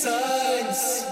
[0.00, 1.04] signs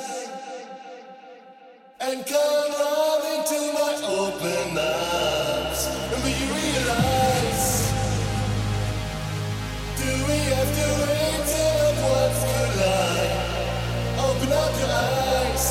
[2.01, 5.81] and come running into my open arms.
[6.13, 7.67] And we realize,
[10.01, 13.37] do we have to wait till the worlds collide?
[14.25, 15.67] Open up your eyes.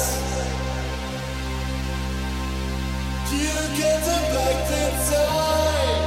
[3.34, 6.02] You get the back inside.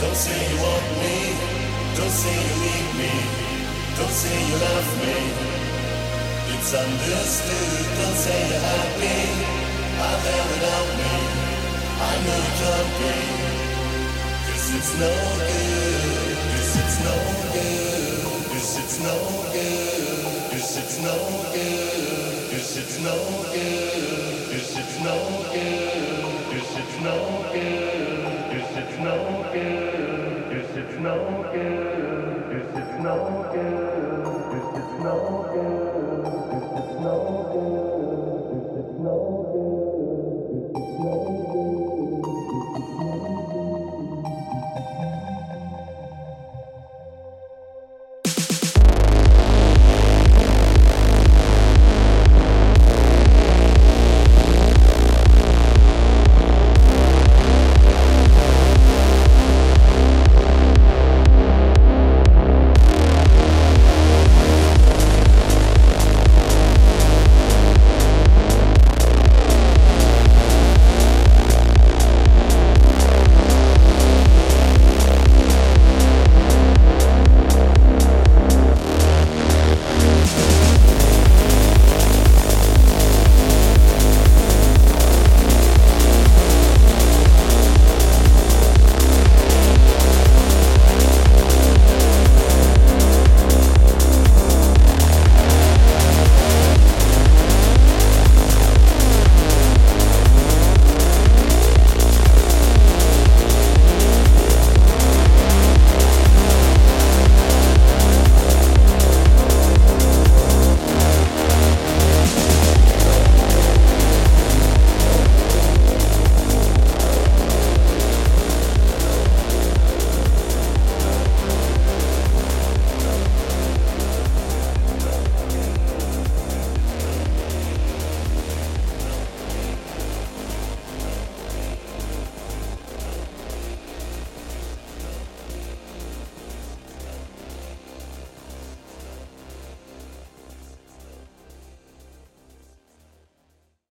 [0.00, 1.16] Don't say you want me.
[1.98, 3.14] Don't say you need me.
[3.98, 5.63] Don't say you love me.
[6.64, 9.20] Misunderstood, don't say you're happy
[10.00, 11.12] out there without me.
[12.00, 13.12] I know you'll be.
[14.48, 15.12] This is no
[15.44, 16.36] good.
[16.56, 17.16] This is no
[17.52, 18.24] good.
[18.48, 19.16] This is no
[19.52, 20.48] good.
[20.56, 21.16] This is no
[21.52, 22.48] good.
[22.48, 23.16] This is no
[23.52, 24.48] good.
[24.48, 25.16] This is no
[25.52, 25.84] good.
[26.48, 27.16] This is no
[27.52, 27.76] good.
[28.48, 29.16] This is no
[29.52, 30.48] good.
[30.48, 31.16] This is no
[31.52, 32.48] good.
[32.48, 33.16] This is no
[33.52, 34.73] good
[35.04, 37.83] no good, it's no good.